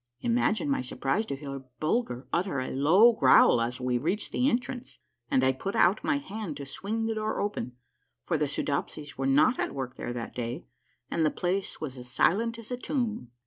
[0.21, 4.97] Imagine my surprise to hear Bulger utter a low growl as we reached the entrance,
[5.29, 7.73] and I put out my hand to swing the door open,
[8.23, 10.65] for the Soodopsies were not at work there that day,
[11.11, 13.29] and the place was as silent as a tomb.